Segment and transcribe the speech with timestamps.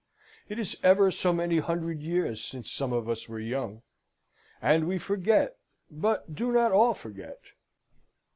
[0.49, 3.83] It is ever so many hundred years since some of us were young;
[4.59, 5.57] and we forget,
[5.91, 7.37] but do not all forget.